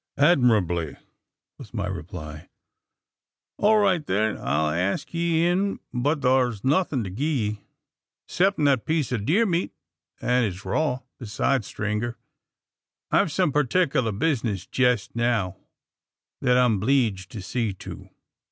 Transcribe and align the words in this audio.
"Admirably!" 0.17 0.95
was 1.59 1.75
my 1.75 1.85
reply. 1.85 2.49
"All 3.59 3.77
right, 3.77 4.03
then! 4.03 4.35
I'd 4.35 4.79
ask 4.79 5.13
ye 5.13 5.45
in, 5.45 5.79
but 5.93 6.23
thur's 6.23 6.63
nothin' 6.63 7.03
to 7.03 7.11
gie 7.11 7.49
you 7.51 7.57
'ceptin' 8.27 8.65
that 8.65 8.87
piece 8.87 9.13
o' 9.13 9.17
deer 9.17 9.45
meat, 9.45 9.75
an' 10.19 10.43
it's 10.45 10.65
raw. 10.65 11.01
Besides, 11.19 11.67
strenger, 11.71 12.15
I've 13.11 13.31
some 13.31 13.51
partickler 13.51 14.11
bizness 14.11 14.65
jest 14.65 15.15
now, 15.15 15.57
that 16.41 16.57
I'm 16.57 16.79
'bleeged 16.79 17.29
to 17.33 17.41
see 17.43 17.71
to." 17.71 18.09